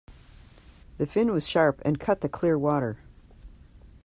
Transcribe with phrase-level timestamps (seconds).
[0.97, 2.97] The fin was sharp and cut the clear water.